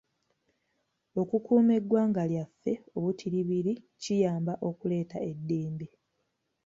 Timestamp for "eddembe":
5.31-5.87